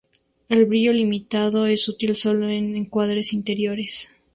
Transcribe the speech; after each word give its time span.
El 0.49 0.65
brillo 0.65 0.93
limitado 0.93 1.67
es 1.67 1.87
útil 1.87 2.15
sólo 2.15 2.49
en 2.49 2.75
encuadres 2.75 3.33
interiores. 3.33 4.09